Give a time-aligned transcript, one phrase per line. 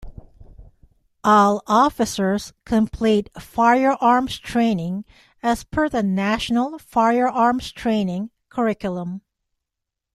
[1.23, 5.05] All officers complete firearms training
[5.43, 9.21] as per the National Firearms Training Curriculum.